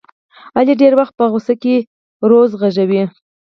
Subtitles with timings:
[0.57, 1.75] علي ډېری وخت په غوسه کې
[2.29, 3.03] روض غږوي.